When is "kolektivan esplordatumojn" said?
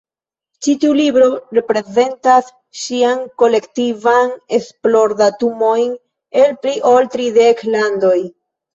3.43-5.97